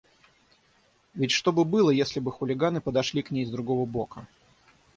[1.13, 4.27] Ведь что бы было, если бы хулиганы подошли к ней с другого бока?